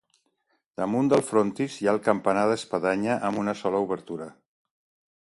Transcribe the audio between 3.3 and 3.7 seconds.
amb una